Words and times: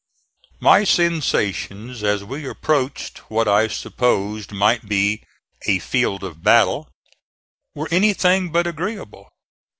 My 0.59 0.83
sensations 0.83 2.01
as 2.01 2.23
we 2.23 2.49
approached 2.49 3.19
what 3.29 3.47
I 3.47 3.67
supposed 3.67 4.51
might 4.51 4.89
be 4.89 5.21
"a 5.67 5.77
field 5.77 6.23
of 6.23 6.41
battle" 6.41 6.89
were 7.75 7.87
anything 7.91 8.51
but 8.51 8.65
agreeable. 8.65 9.29